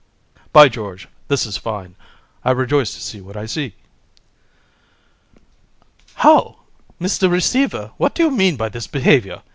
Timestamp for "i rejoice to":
2.43-2.99